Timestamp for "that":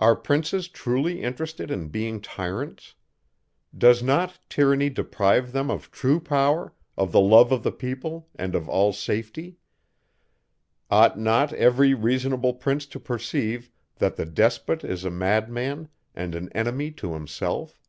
13.98-14.16